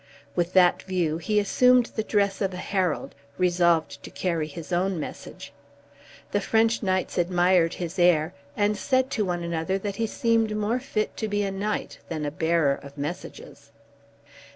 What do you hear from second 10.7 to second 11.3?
fit to